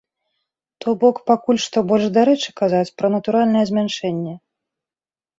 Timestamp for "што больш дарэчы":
1.65-2.53